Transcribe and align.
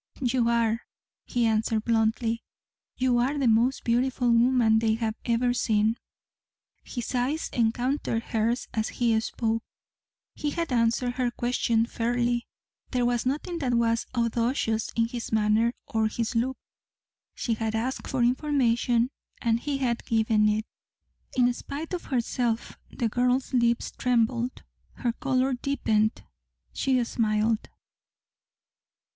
"You 0.23 0.49
are," 0.49 0.81
he 1.25 1.45
answered 1.45 1.83
bluntly. 1.85 2.41
"You 2.97 3.19
are 3.19 3.37
the 3.37 3.47
most 3.47 3.83
beautiful 3.83 4.31
woman 4.31 4.79
they 4.79 4.95
have 4.95 5.13
ever 5.25 5.53
seen." 5.53 5.95
His 6.83 7.13
eyes 7.13 7.51
encountered 7.53 8.23
hers 8.23 8.67
as 8.73 8.89
he 8.89 9.19
spoke. 9.19 9.61
He 10.33 10.49
had 10.49 10.71
answered 10.73 11.17
her 11.17 11.29
question 11.29 11.85
fairly. 11.85 12.47
There 12.89 13.05
was 13.05 13.27
nothing 13.27 13.59
that 13.59 13.75
was 13.75 14.07
audacious 14.15 14.89
in 14.95 15.05
his 15.07 15.31
manner 15.31 15.75
or 15.85 16.07
his 16.07 16.33
look. 16.35 16.57
She 17.35 17.53
had 17.53 17.75
asked 17.75 18.07
for 18.09 18.23
information, 18.23 19.11
and 19.39 19.59
he 19.59 19.77
had 19.77 20.03
given 20.05 20.49
it. 20.49 20.65
In 21.37 21.53
spite 21.53 21.93
of 21.93 22.05
herself 22.05 22.75
the 22.89 23.07
girl's 23.07 23.53
lips 23.53 23.91
trembled. 23.91 24.63
Her 24.93 25.13
colour 25.13 25.53
deepened. 25.53 26.23
She 26.73 27.03
smiled. 27.03 27.69